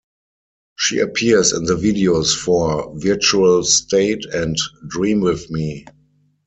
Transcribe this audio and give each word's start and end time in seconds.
She 0.79 0.97
appears 0.97 1.53
in 1.53 1.65
the 1.65 1.75
videos 1.75 2.35
for 2.35 2.91
"Virtual 2.97 3.63
State" 3.63 4.25
and 4.33 4.57
"Dream 4.87 5.19
With 5.21 5.51
Me". 5.51 5.85